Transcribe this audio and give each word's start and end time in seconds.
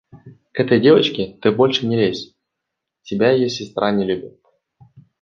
К 0.51 0.59
этой 0.61 0.81
девочке 0.81 1.37
ты 1.43 1.51
больше 1.51 1.85
не 1.85 1.95
лезь: 1.95 2.33
тебя 3.03 3.31
ее 3.33 3.49
сестра 3.49 3.91
не 3.91 4.03
любит. 4.03 4.39